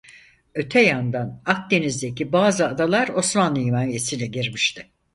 [0.53, 4.87] Öte yandan Akdeniz'deki bazı adalar Osmanlı himayesine girmişti.